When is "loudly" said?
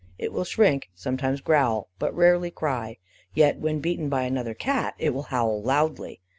5.61-6.21